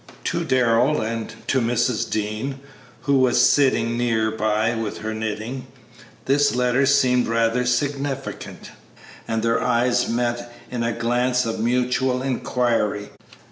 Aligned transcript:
To 0.23 0.43
Darrell 0.43 0.99
and 0.99 1.35
to 1.45 1.59
Mrs. 1.61 2.09
Dean, 2.09 2.59
who 3.01 3.19
was 3.19 3.39
sitting 3.39 3.99
near 3.99 4.31
by 4.31 4.73
with 4.73 4.97
her 4.97 5.13
knitting, 5.13 5.67
this 6.25 6.55
letter 6.55 6.87
seemed 6.87 7.27
rather 7.27 7.67
significant, 7.67 8.71
and 9.27 9.43
their 9.43 9.61
eyes 9.61 10.09
met 10.09 10.51
in 10.71 10.81
a 10.81 10.91
glance 10.91 11.45
of 11.45 11.59
mutual 11.59 12.23
inquiry. 12.23 13.11